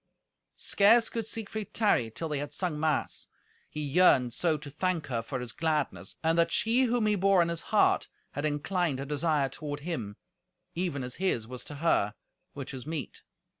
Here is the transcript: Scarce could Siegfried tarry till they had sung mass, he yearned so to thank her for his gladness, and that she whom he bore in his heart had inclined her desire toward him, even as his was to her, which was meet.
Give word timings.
Scarce 0.55 1.09
could 1.09 1.27
Siegfried 1.27 1.75
tarry 1.75 2.09
till 2.09 2.27
they 2.27 2.39
had 2.39 2.53
sung 2.53 2.79
mass, 2.79 3.27
he 3.69 3.83
yearned 3.83 4.33
so 4.33 4.57
to 4.57 4.71
thank 4.71 5.05
her 5.05 5.21
for 5.21 5.39
his 5.39 5.51
gladness, 5.51 6.15
and 6.23 6.39
that 6.39 6.51
she 6.51 6.85
whom 6.85 7.05
he 7.05 7.13
bore 7.13 7.39
in 7.43 7.49
his 7.49 7.61
heart 7.69 8.07
had 8.31 8.43
inclined 8.43 8.97
her 8.97 9.05
desire 9.05 9.47
toward 9.47 9.81
him, 9.81 10.15
even 10.73 11.03
as 11.03 11.17
his 11.21 11.45
was 11.45 11.63
to 11.65 11.75
her, 11.75 12.15
which 12.53 12.73
was 12.73 12.87
meet. 12.87 13.21